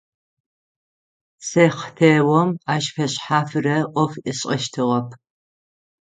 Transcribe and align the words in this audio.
Сэхтеом 1.47 2.49
ащ 2.73 2.85
фэшъхьафрэ 2.95 3.75
ӏоф 3.93 4.13
ышӏэщтыгъэп. 4.31 5.07